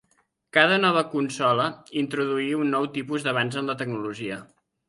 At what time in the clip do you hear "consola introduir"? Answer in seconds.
1.11-2.49